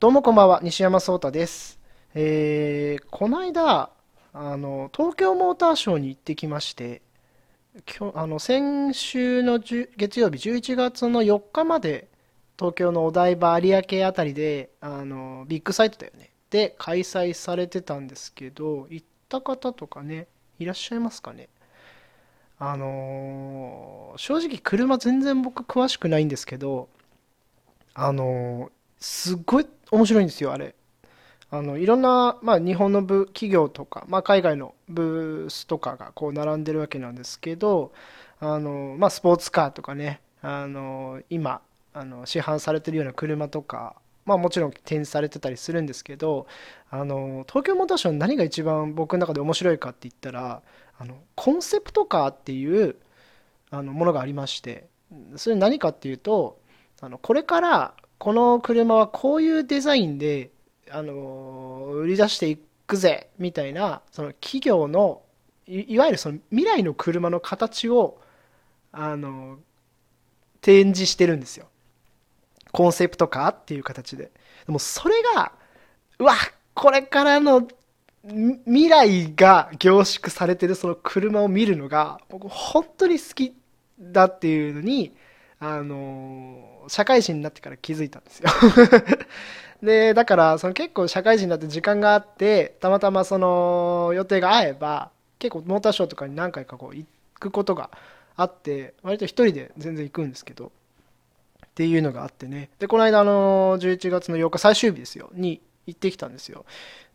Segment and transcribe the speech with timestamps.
[0.00, 1.78] どうもこんばんは、西山壮太です。
[2.14, 3.90] えー、この間、
[4.32, 7.02] あの、東京モーターショーに行ってきまして、
[7.98, 12.08] 今日、あの、先週の10月曜日、11月の4日まで、
[12.58, 16.30] 東京のお台場有明あたりで、あの、ビッグサイトだよね。
[16.48, 20.28] で、開催されてたんですけど、行った方とかね、
[20.58, 21.50] いらっしゃいますかね。
[22.58, 26.88] あのー正直車全然僕詳しくないんですけど、
[27.92, 28.70] あのー
[29.00, 30.74] すっごい面白いんですよ、あれ。
[31.52, 37.92] あの、いろんな、まあ、日本の部企業とか、まあ、海外のブースとかがこう並んでるわけなんですけど、
[38.38, 41.60] あの、まあ、スポーツカーとかね、あの、今、
[41.92, 46.46] あの、市販されてるような車とか、まあ、もちろん展示されてたりするんですけど、
[46.88, 50.62] あの、東京モーターショー何が一番僕の中で面白いかって言ったら、
[50.98, 52.94] あの、コンセプトカーっていう、
[53.70, 54.86] あの、ものがありまして、
[55.34, 56.60] それ何かっていうと、
[57.00, 60.50] あの、これからこの車はこういうデザインで、
[60.90, 65.22] あの売り出していくぜみたいなその企業の
[65.66, 68.20] いわゆるその未来の車の形を
[68.92, 69.58] あの
[70.60, 71.66] 展示してるんですよ。
[72.72, 74.30] コンセプトカーっていう形で。
[74.66, 75.52] でもそれが
[76.18, 76.34] うわ
[76.74, 77.66] これからの
[78.22, 83.54] 未来が凝縮されてるその車を見るのが僕本当に好き
[83.98, 85.14] だっていうのに
[85.58, 88.48] あの社会人になってから気づいたんですよ。
[89.80, 97.06] でだからその結構社会人になって時間があってたまたまその予定が合えば結構モーターショーとかに何回かこう行
[97.38, 97.90] くことが
[98.36, 100.72] あって割と一人で全然行くんですけど
[101.64, 102.70] っていうのがあってね。
[102.80, 105.30] でこの間あの11月の8日最終日ですよ。
[105.32, 106.66] に行ってきたんですよ。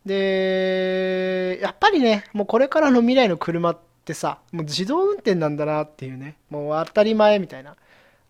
[0.06, 7.76] でやっぱりねもうこれからの未来の車ってさもう自動運転なんだなっていうねもう当たり前みたいな。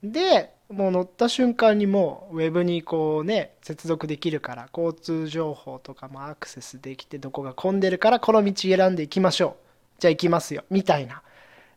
[0.03, 9.65] でもう乗った瞬間にもうウェブにこうね接続できるから交通情報とかもアクセスできてどこが混んでるからこの道選んでいきましょう。
[9.99, 10.63] じゃあ行きますよ。
[10.69, 11.21] みたいな。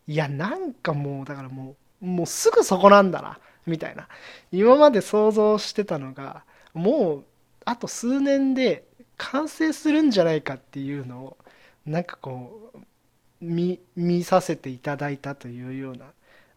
[0.06, 3.38] いやなんかもうだからもうもうすぐそこなんだな。
[3.66, 4.08] みたいな。
[4.52, 7.24] 今まで想像してたのがもう
[7.66, 8.84] あと数年で
[9.18, 11.36] 完成するんじゃないかっていうのを
[11.84, 12.78] なんかこう
[13.40, 16.06] 見見させていただいたというような、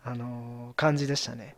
[0.04, 1.56] あの感じでしたね。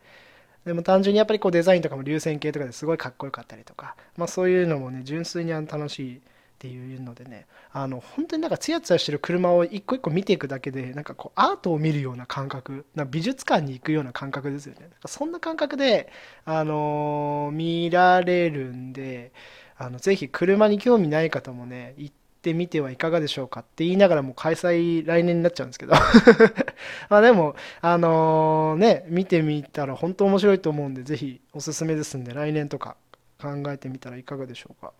[0.66, 6.20] でも単純にやっぱりこうデザインとかも流線形とかですごいかっこよかったりとか、まあ、そういうのもね純粋にあの楽しいっ
[6.60, 14.82] ていうのでねあの本当になんかツヤツヤしてる車を一個一個見ていくだけでなんかこうアートを見るような感覚な美術館に行くような感覚ですよね。
[14.82, 16.10] なんかそんな感覚で、
[16.46, 19.34] あのー見られるんで
[19.78, 25.94] あのぜひ車に興味ない方もね行ってみてはいかがでしょうかって言いながらも開催来年になっちゃうんですけど。
[27.10, 32.98] まあでもあのね見てみたら本当面白いと思うんでぜひおすすめですんで来年とか
[33.40, 34.92] 考えてみたらいかがでしょうか。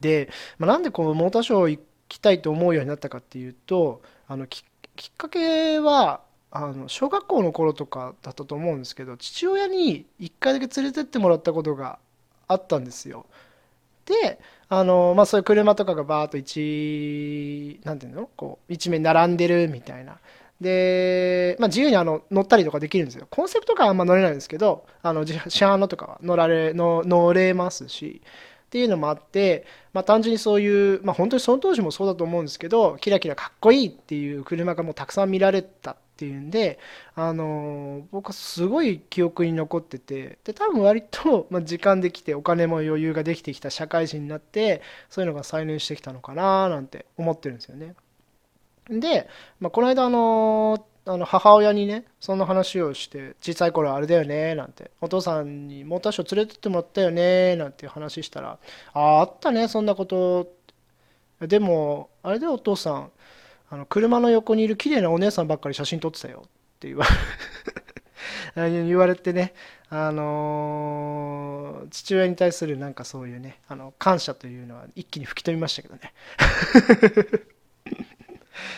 [0.00, 4.64] で、まあ、なんでこのモーターショー行きたいと思うようになったかっていうとあのき
[4.96, 11.98] きっかけはあの小学校の頃とかだったと思うんですけど父親に1回だけ連れてってもらったことが
[12.46, 13.26] あったんですよ。
[14.06, 18.28] であのまあそういう車とかがバーッと一なんていうの？
[18.36, 20.18] こう一面並んでるみたいな。
[20.60, 23.28] で、まあ、自由にあの乗ったりとかできるんですよ。
[23.30, 28.20] コンセプトカーはあんま乗れないんですけどあの自市販のとかは乗られの乗れますし
[28.66, 36.78] っていうのもあって、まあ、単純にそういう、まあ、本当にその当時もそうだと思うんですけどキラキラかっこいいっていう車がもうたくさん見られたっていうんで、
[37.14, 47.94] あの僕はすごい記憶に残っててで多分割と、 まあ、時間できてお金も余裕ができてきた社会人になってそういうのが再燃してきたのかななんて思ってるんですよね。
[48.90, 49.28] で、
[49.60, 58.58] まあ、この間あのあの母親にねそんな話をして小さい頃あれだよねなんてお父さんにモーターショー連れてってもらったよねなんて話したら
[58.92, 60.52] あああったねそんなこと
[61.40, 63.10] でもあれでお父さん
[63.70, 66.44] あの車の横にいる綺麗なお姉さんばっかり写真撮ってたよ。
[66.46, 66.48] っ
[66.80, 67.04] て言わ
[68.56, 69.52] れ言われてね
[69.90, 76.12] あのー父親に対するなんかそういうねあの感謝というのは一気に吹き飛びましたけどね。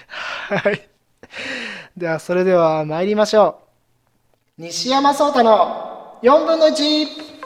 [0.48, 0.88] はい。
[1.96, 3.60] ではそれでは参りましょ
[4.58, 4.62] う。
[4.62, 7.39] 西山壮太の4分の1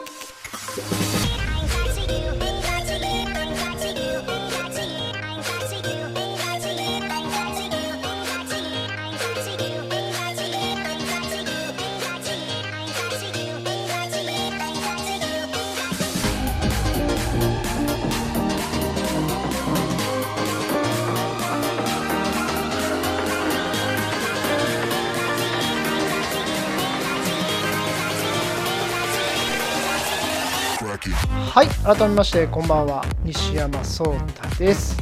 [31.55, 33.05] はい改めましてこんばんは。
[33.23, 35.01] 西山壮太です。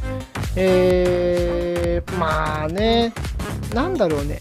[0.56, 3.12] えー、まあね
[3.74, 4.40] なんだろうね。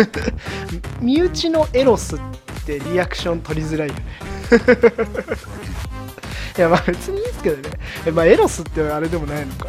[1.00, 2.18] 身内のエロスっ
[2.66, 4.04] てリアクション取りづらいよね。
[6.58, 7.78] いやまあ別にいいですけどね。
[8.12, 9.68] まあエロスってあれでもないのか。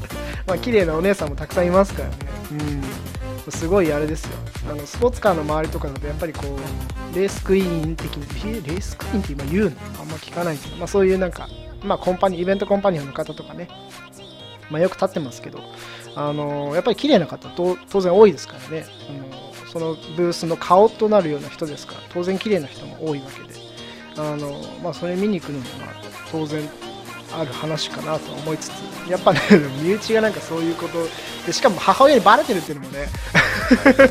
[0.48, 2.14] まあ綺麗なお姉さんもたくさんいますからね。
[2.52, 2.82] うん。
[3.50, 4.36] すごいあれですよ。
[4.70, 9.76] あのスポーツカーの周りとかだとやっぱりこうレースクイーン的にレースクイーンって今言うの？
[10.00, 11.48] あんま聞かないけど、まあ、そういうなんか、
[11.84, 13.68] まあ、コンパニイベントコンパニオンの方とかね、
[14.70, 15.60] まあ、よく立ってますけど、
[16.14, 23.60] あのやっぱり綺麗な方と当然多いですからね、あのそのブースの顔となるような人ですから当然綺麗な人も多いわけで、
[24.16, 25.64] あのまあ、それ見に行くのも
[26.30, 26.68] 当然
[27.38, 29.40] ある話かなと思いつつやっぱね
[29.82, 30.98] 身内がなんかそういうこと
[31.46, 33.08] でしかも母親にバレてるっていうのもね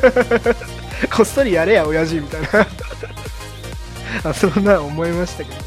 [1.13, 2.68] こっそりやれや親父みたいな。
[4.24, 5.63] あそんな思いましたけどね、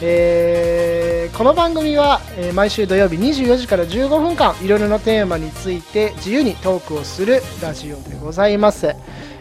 [0.00, 8.94] えー、この番組は、え、毎週土曜日24時から15分間いろいろなテーマについて自由にトークをするラジオでございます、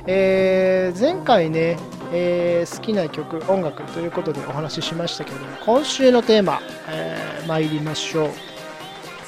[0.06, 1.78] えー、前回ね
[2.12, 8.30] えー、好きな曲音楽ということでお話ししましたけれども今週のテーマ、えー、参りましょう。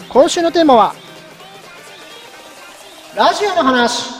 [0.09, 0.95] 今週のテーマは
[3.15, 4.19] ラジオの話。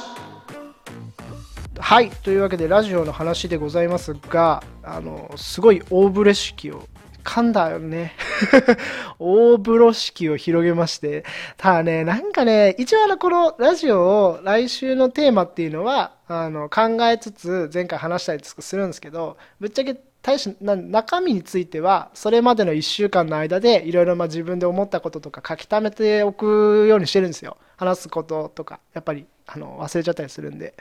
[1.80, 6.88] はいというわけでラジオの話でございますがあのすごい大風呂敷を
[7.30, 8.14] 噛んだよね。
[9.20, 11.24] 大風呂敷を広げまして。
[11.58, 27.58] ただねなんかね一応あのこのラジオを来週のテーマっていうのはあの考えつつ前回話したりするんですけどぶっちゃけ大し中身についてはそれまでの1週間の間でいろいろ自分で思ったこととか書き溜めておくようにしてるんですよ。
[27.78, 28.82] 話すこととか。
[28.94, 30.74] やっぱりあの忘れちゃったりするんで。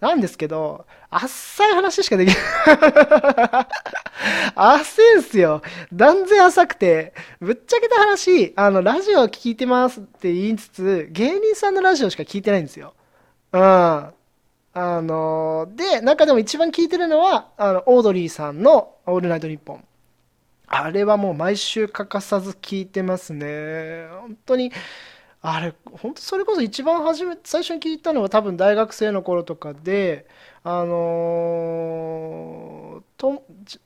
[0.00, 2.38] なんですけどあっさい話しかできない。
[4.60, 5.62] 浅いんすよ。
[5.92, 12.94] 断然浅くてぶっちゃけた話あのラジオ聞いてますって言いつつ芸人さんのラジオしか聞いてないんですよ。
[13.52, 13.60] うん。
[13.60, 19.84] あので中でも一番聞いてるのはあのオードリーさんの「オールナイトニッポン」
[20.68, 24.06] あれはもう毎週欠かさず聞いてますね。
[24.20, 24.72] 本当に
[25.40, 30.26] あれ本当それこそ一番初め最初に聞いたのは多分大学生の頃とかで
[30.64, 32.77] あのー、
[33.18, 33.44] と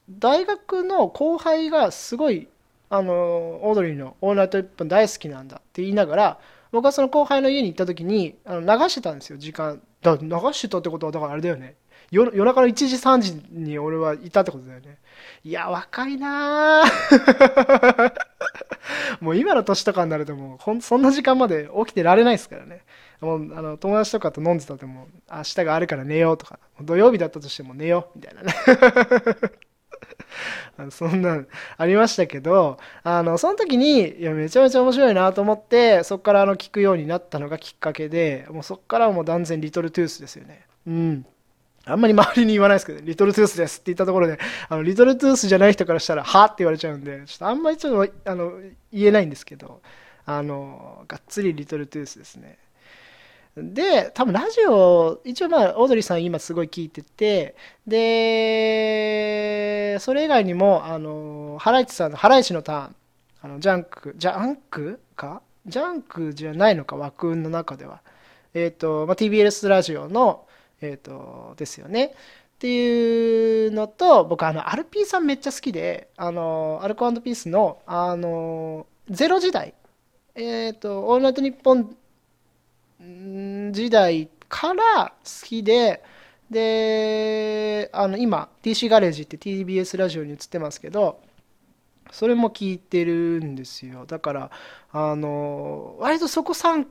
[0.08, 2.48] 大学の後輩がすごい
[2.90, 6.38] あの、オードリーの「オールナイトニッポン」大好きなんだって言いながら
[6.72, 9.80] 僕はその後輩の家に行った時にあの流してたんですよ時間。
[10.02, 11.76] だ流してたってことはだからあれだよね。
[12.10, 14.98] 夜夜中の1時3時に俺はいたってことだよね。
[15.44, 16.82] いや若いな
[19.20, 22.82] もう今の年とかになるともうほんそんな時間まで起きてられないですからね。
[23.22, 28.52] もうあの友達とかと飲んでたっても明日があるから寝ようとか土曜日だったとしても寝ようみたいなね。
[30.90, 31.46] そんなん
[31.76, 40.66] ありましたけどあのその時にいやめちゃめちゃ面白いなと思ってそこからあの聞くようになったのがきっかけでもうそこからはもう断然リトルトゥースですよね。
[40.86, 41.26] うん。
[41.84, 48.52] あんまり周りに言わないですけど、リトルトゥースですって言ったところで、あのリトルトゥースじゃない人からしたら、はって言われちゃうんで、ちょっとあんまりちょっとあの
[48.92, 49.82] 言えないんですけど、
[50.24, 52.58] あの、がっつりリトルトゥースですね。
[53.56, 57.54] で多分ラジオ一応まあオードリーさん今すごい聞いてて
[57.86, 62.96] でそれ以外にもあのハライチさんの「ハライチのターン」
[63.44, 65.00] あの JUNK JUNK？
[65.16, 65.42] か？
[65.66, 68.00] ジャンクじゃないのか枠の中では。
[68.54, 70.46] えっ、ー、と、まあ、TBS ラジオの
[70.80, 72.06] えっ、ー、とですよね。
[72.06, 72.10] っ
[72.58, 79.74] ていうのと僕あのアルピーさんめっちゃ好きであのアルコピースのあのゼロ時代。
[80.34, 81.96] えっ、ー、と「オールナイトニッポン」
[83.72, 86.02] 時代から好きで
[86.50, 91.20] であの今 TC ガレージって TBS ラジオに映ってますけど
[92.10, 94.04] それも聞いてるんですよ。
[94.06, 94.50] だから
[94.92, 96.86] あの割とそこ3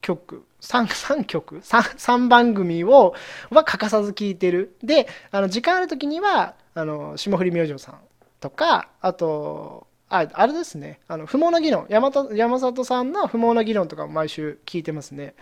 [0.00, 3.14] 曲 3, 3曲？3, 3番組を
[3.50, 4.76] は欠かさず聞いてる。
[4.82, 7.98] であの時間ある時にはあの霜降り明星さん
[8.38, 11.00] とかあとああれですね。
[11.08, 11.86] あの不毛な議論。
[11.88, 15.34] 山山里さんの不毛な議論とか毎週聞いてますね。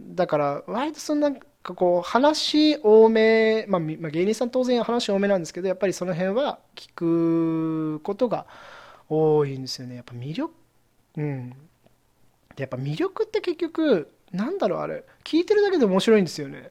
[0.00, 8.46] だから割とそんなこう話多め、まあ、まあ、芸人さん当然話多めなんですけどやっぱりその辺は聞くことが
[9.08, 9.96] 多いんですよね。
[9.96, 10.52] やっぱ魅力
[11.16, 11.54] うん。
[12.56, 15.04] やっぱ魅力って結局なんだろうあれ。
[15.22, 16.70] 聞いてるだけで面白いんですよね。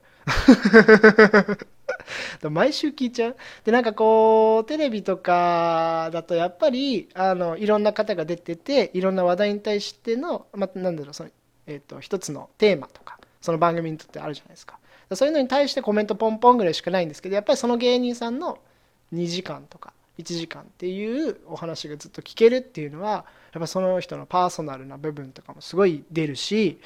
[2.49, 3.35] 毎週聞いちゃう？
[3.63, 11.29] でなんかこうテレビとかだとやっぱりあのいろんな方が出てていろんな話題に対しての、ま、なんだろうその、
[11.67, 14.79] えーと、一つのテーマとかその番組にとってあるじゃないですか。
[15.13, 18.57] そういうのに対してコメントポンポンぐらいしかないんですけどやっぱりその芸人さんの
[19.13, 26.79] 2時間とか1時間っていうお話がずっと聞けるっていうのはやっぱその人のパーソナルな部分とかもすごい出るし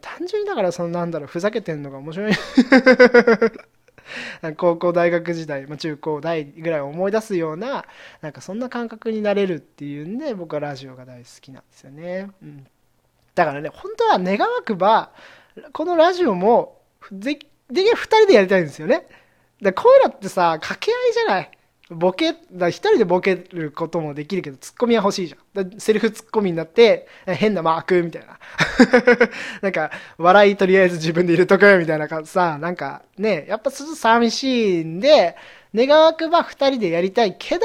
[0.00, 2.32] 単純にだからそのなんだろうふざけてんのが面白い。
[4.56, 7.84] 高校大学時代、まあ、中高大ぐらいを思い出すような
[8.20, 12.66] なんかそんな感覚になれるっていうんで僕はラジオが大好きなんですよね、うん、
[13.34, 15.10] だからね本当は願わくば
[15.72, 17.38] このラジオもで
[17.70, 19.06] できれば2人でやりたいんですよね。
[19.60, 21.50] だこういうのってさ掛け合いじゃない。
[21.88, 25.78] ボケ、だ一人でボケることもできるけど、ツッコミは欲しいじゃん。
[25.78, 28.38] セルフツッコミになって、変なマークみたいな。
[29.62, 35.36] なんか、笑いとりあえず自分で入れとくみたいな感じさ、なんかね、やっぱちょっと寂しいんで、
[35.74, 37.64] 願わくば二人でやりたいけど、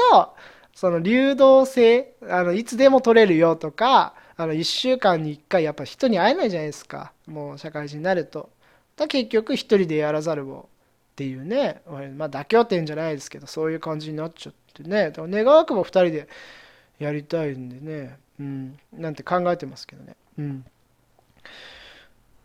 [0.72, 7.12] その流動性、あの、いつでも取れるよとか、あの、一週間に一回やっぱ人に会えないじゃないですか。
[7.26, 8.50] もう社会人になると。
[8.96, 10.68] だ結局一人でやらざるを
[11.22, 11.82] っていうね、
[12.16, 15.10] まあ、妥協点じゃないですけどそういう感じになっちゃってね。
[15.10, 16.28] だから願わくば2人で
[16.98, 20.64] やりたいんでね、うん、なんて考えてますけどね、うん、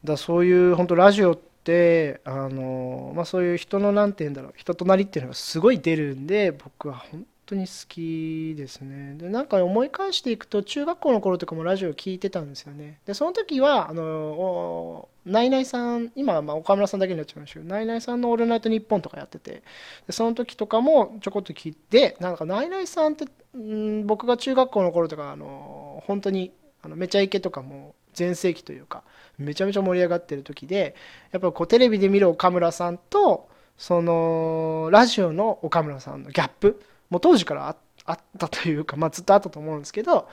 [0.03, 4.53] だそういう本当ラジオってあの、まあ、そういう人の何て言うんだろう。
[4.55, 9.15] 人となりっていうのがすごい出るんで僕は本当に好きですね。
[9.17, 12.99] でなんか思い返していくと中学校の頃とかもラジオ聞いてたんですよね。
[13.07, 19.61] でその時はあのナイナイさん今はま岡村さんだけになっちゃいましたけどナイナイさんの「オールナイトニッポン」とかやってて
[20.07, 23.25] でその時とかもちょこっと聞いてなんかナイナイさんって
[23.57, 29.03] ん僕が中学校の頃とかあの本当にあのめちゃイケとかも全盛期というか
[29.37, 30.95] めちゃめちゃ盛り上がってる時で
[31.31, 40.29] やっぱこうテレビで見る岡村さんとそのラジオの岡村さんのギャップもう当時からあったというか、まあ、ずっとあったと思うんですけど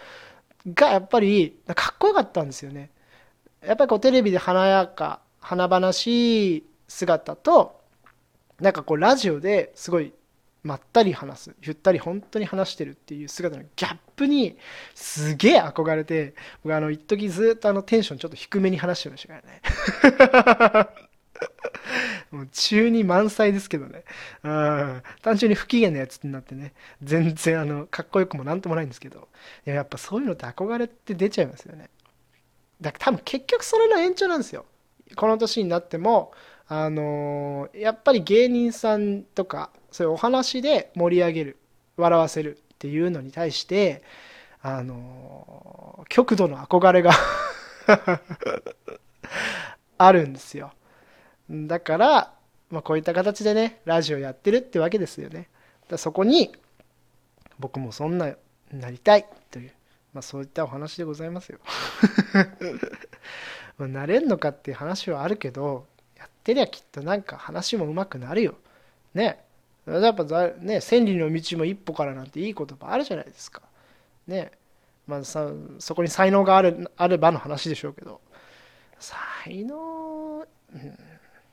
[0.73, 2.91] がやっぱりかっこよかったんですよね。
[3.67, 7.81] やっぱりこうテレビで華やか華々しい姿と
[8.61, 10.13] なんかこうラジオですごい
[10.63, 14.57] まったり話すゆったり本当に話してるっていう姿のギャップに
[14.95, 19.43] すげえ憧れて僕あの一時ずっとあのテンションちょっと低めに話してましたか
[20.73, 20.89] らね
[22.31, 24.05] もう中に満載ですけどね。
[24.43, 25.03] うん。
[25.23, 26.75] 単純に不機嫌なやつになってね。
[27.03, 29.29] 全然あの、かっこよくもなんともないんですけど。
[29.67, 31.91] いや、やっぱそういうのって憧れって出ちゃいますよね。
[32.81, 34.67] だから多分結局それの延長なんですよ。
[35.17, 36.33] この年になっても、
[36.67, 41.59] あのー、やっぱり芸人さんとか、そういうお話で盛り上げる、
[41.97, 44.03] 笑わせるっていうのに対して、
[44.63, 47.13] あのー、極度の憧れが
[49.99, 50.73] あるんですよ。
[51.51, 52.35] だから、
[52.71, 55.49] まあ、こういった形でねラジオやってるってわけですよね
[55.89, 56.53] だそこに
[57.59, 58.35] 僕もそんな
[58.73, 59.73] なりたいという、
[60.15, 61.59] まあ、そういったお話でございますよ。
[63.77, 68.55] まあなれんのかっていう話はあるけどやってりゃきっとなんか話もうまくなるよ。
[69.13, 69.45] ね。
[69.87, 70.25] やっぱ
[70.61, 73.63] ね千里の道も一歩からなんていい言葉あるじゃないですか。
[74.29, 74.53] ね。
[75.09, 78.21] まあさそこに才能があるあればの話でしょうけど。
[79.01, 80.99] 才能、うん。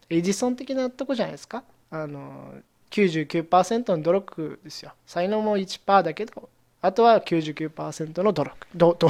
[0.10, 1.64] エジソン的なとこじゃないですか。
[1.90, 2.54] あの
[2.92, 4.94] 99%の努力ですよ。
[5.08, 6.50] 才能も1%だけど。
[6.82, 8.68] あとは99%の努力。
[8.76, 9.10] どど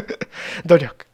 [0.66, 1.06] 努力。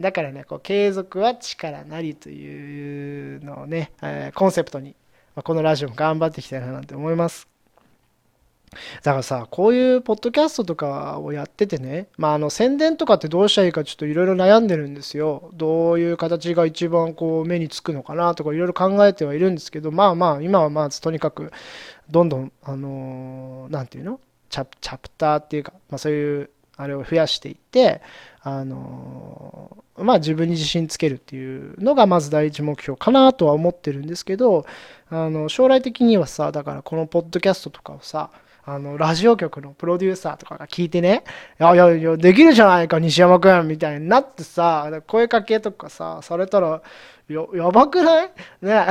[0.00, 4.96] だからねこう継続は力なりというのをね、えー、コンセプトに、
[5.36, 7.48] まあ、このラジオも頑張っていきたいななんて思います。
[9.02, 15.50] だからさ、こういうポッドキャストとかをやっててね、まあ、あの宣伝とかってどうしたらいいかちょっといろいろ悩んでるんですよ。
[15.54, 21.52] どういう形が一番こう目につくのかなとかいろいろ考えてはいるんですけど、まあまあ、今はまずとにかく、
[22.10, 24.20] どんどん、あのー、なんていうの？
[24.48, 28.00] チャチャプターっていうか、まあ、そういうあれを増やしていって、
[28.42, 34.64] あの、まあ自分に自信つけるっていうのがまず第一目標かなとは思ってるんですけど、
[35.10, 38.30] あの将来的にはさ、だからこのポッドキャストとかをさ、
[38.64, 41.24] あの、ラジオ局のプロデューサーとかが聞いてね、
[41.58, 46.82] いやいやいや、できるじゃないか、西山くんみたいになってさ、声かけとかさ、されたら、
[47.28, 48.30] や、やばくない？
[48.60, 48.86] ね。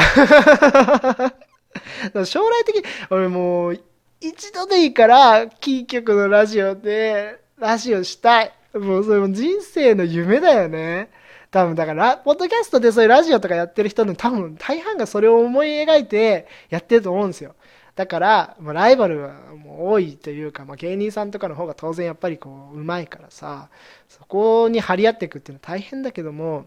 [2.25, 3.79] 将来的、俺もう、
[4.19, 8.53] 一度でいいから、キー局のラジオで、ラジオしたい。
[8.73, 11.09] もうそれも人生の夢だよね。
[11.51, 17.55] 多分だから、ポッドキャストでそういうラジオとかやってる人の多分大半がそれを思い描いてやってると思うんですよ。
[17.95, 23.69] だから、まあ、ライバルはもう多いというか、まあ、芸人さんとかの方が当然やっぱりこう、うまいからさ、
[24.09, 26.65] そこに張り合っていくっていうのは大変だけども、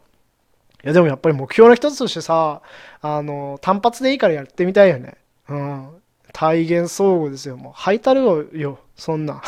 [0.83, 2.63] いやでもやっぱり目標の一つとしてさ、
[3.03, 5.17] あの、単発でいいからやってみたいよね。
[5.49, 6.00] うん。
[6.33, 7.57] 体現相互ですよ。
[7.57, 9.43] もう、ハイタルよ、そんな。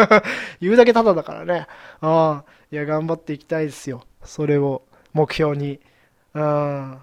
[0.60, 1.66] 言うだけタダだからね。
[2.00, 4.04] ああ、いや、頑張っていきたいですよ。
[4.24, 5.80] それを目標に。
[6.34, 6.98] うん。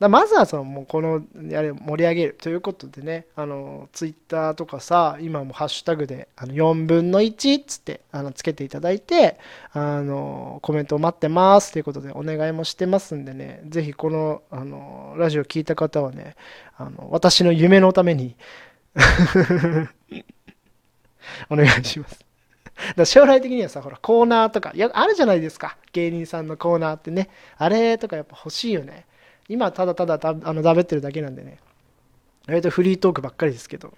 [0.00, 9.38] だまずはそのもうこのやれ盛り上げるということでね、あのツイッターとかさ、今もハッシュタグであの4分の1っつってあのつけていただいて、
[9.74, 16.34] あのコメントを待ってますということでお願いもしてますんでね、ぜひこのあのラジオ聞いた方はね、
[16.78, 18.36] あの私の夢のために
[21.50, 22.24] お願いします。
[22.96, 25.76] だ将来的にはさ、ほら、コーナーとか、いや、あるじゃないですか。
[25.92, 27.28] 芸人さんのコーナーってね。
[27.58, 29.04] あれとかやっぱ欲しいよね。
[29.50, 31.58] 今ただただあのだべってるだけなんでね。
[32.46, 33.92] 割とフリートークばっかりですけど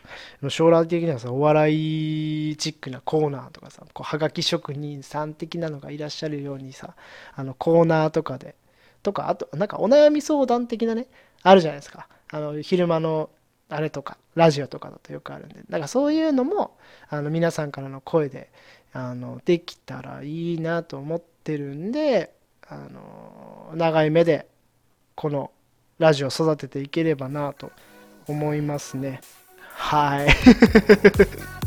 [0.48, 6.94] 将来的にはさお笑いチックなコーナーとかさこうはがき職人さん的なのがいらっしゃるようにさ
[7.34, 8.56] あのコーナーとかで
[9.02, 11.06] とかあとなんかお悩み相談的なね
[11.42, 12.08] あるじゃないですか。
[12.30, 13.30] あの昼間の
[13.68, 15.56] あれとかラジオとかだとよくあるんで。
[15.68, 16.76] だからそういうのも
[17.08, 18.50] あの皆さんからの声で
[18.92, 22.34] あのできたらいいなと思ってるんで
[22.68, 24.46] あの長い目で
[25.14, 25.50] この
[25.98, 27.70] ラジオ育てていければなと
[28.26, 29.20] 思いますね
[29.74, 30.28] はい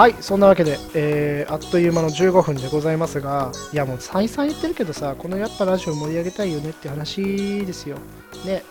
[0.00, 7.98] はい、そんなわけで、えー、あっという間の15分でございますが、いやもう再三言ってるけどさ、このやっぱラジオ盛り上げたいよねって話ですよ。
[8.46, 8.62] ね。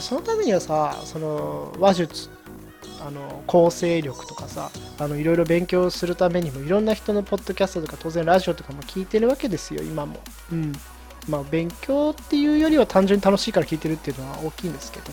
[0.00, 2.35] そのためにはさ、その話術
[3.00, 10.18] あの構成力とかさあのいろいろ勉強するためにもいろんな人のポッドキャストとか当然ラジオとかも聞いてるわけですよ今も。
[10.52, 10.72] うん。
[11.28, 15.06] まあ勉強っていうよりは単純に楽しいから聞いてるっていうのは大きいんですけど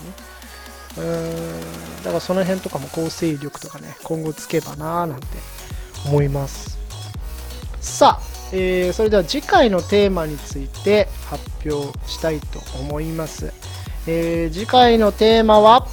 [0.96, 5.26] うーんだからその辺とかも構成力とかね今後つけばなーなんて
[6.06, 6.78] 思います。
[7.84, 8.22] さあ、
[8.52, 13.52] えー、それでは次回のテーマについて発表したいと思います、
[14.06, 15.86] えー、次回のテーマは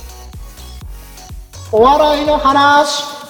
[1.74, 3.22] お笑いの話。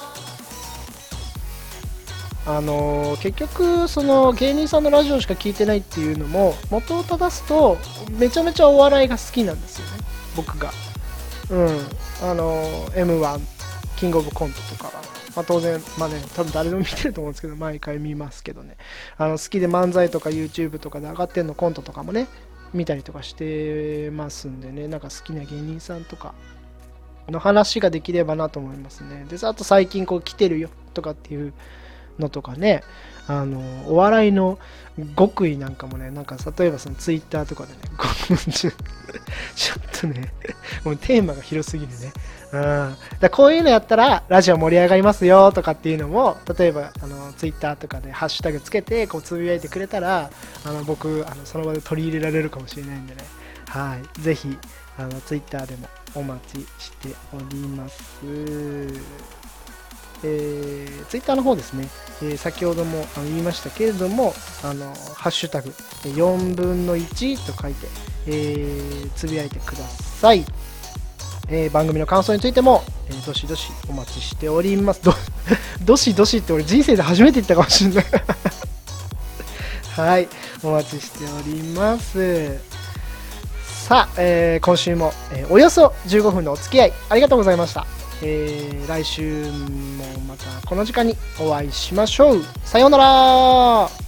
[2.47, 7.77] あの結局その芸人さんのラジオしか聞いてないっていうのも元を正すと
[8.17, 10.03] めちゃめちゃお笑いが好きなんですよね。
[10.35, 10.71] 僕が。
[11.51, 11.67] うん。
[12.23, 13.39] あの m 1
[13.97, 14.93] キングオブコントとかは、
[15.35, 18.75] まあ、当然まあね多分誰でも見てると思うんですけど毎回見ますけどね。
[19.17, 22.27] あの好きで漫才とか YouTube とかで上がってんのコントとかもね
[22.73, 24.87] 見たりとかしてますんでね。
[24.87, 26.33] なんか好きな芸人さんとか
[27.31, 29.25] の話ができればなと思いますね。
[29.29, 31.53] で、あと最近こう来てるよとかっていう
[32.19, 32.83] のとかね、
[33.27, 34.59] あの、お笑いの
[35.17, 37.79] 極意なんかもね、なんか例えばそのツイッターとかでね、
[38.51, 40.33] ちょっとね、
[40.83, 42.11] もうテーマが広すぎるね。
[42.53, 50.29] うん、だこういうのやったらラジオ盛り上がりますよとかっていうのも例えばあのツイッターとかでハッシュタグつけてこうつぶやいてくれたら
[50.65, 53.23] あの僕あのその場で取り入れられるかもしれないんでね
[53.67, 54.57] はいぜひ
[54.97, 58.01] あのツイッターでもお待ちしております。
[60.23, 61.87] えー、ツイッターの方ですね、
[62.21, 65.69] えー、先ほどもあの言いましたけれども、あのハッシュタグ
[66.03, 67.87] 4分の1と書いて、
[68.27, 70.45] えー、つぶやいてください。
[71.49, 75.01] えー、番組の感想についても、えー、どしどしお待ちしております。
[75.03, 75.13] ど
[75.83, 78.05] どしどしって俺人生で初めて言ったかもしれない
[79.97, 80.29] はい、
[80.63, 82.70] お待ちしております。
[83.91, 87.85] さあ、えー、今週も、えー、およそ15分のお付き合いありがとうございました、
[88.23, 92.41] えー、来週もまたこの時間にお会いしましょう。
[92.63, 94.00] さようなら。